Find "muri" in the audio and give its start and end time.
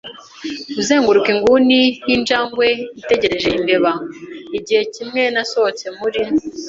5.97-6.21